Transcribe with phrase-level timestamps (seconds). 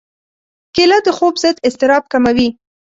[0.75, 2.49] کېله د خوب ضد اضطراب کموي.